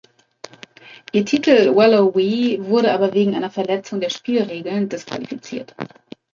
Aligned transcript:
Ihr 1.11 1.25
Titel 1.25 1.75
"Well-o-wee" 1.75 2.57
wurde 2.63 2.91
aber 2.91 3.13
wegen 3.13 3.35
einer 3.35 3.51
Verletzung 3.51 4.01
der 4.01 4.09
Spielregeln 4.09 4.89
disqualifiziert. 4.89 5.75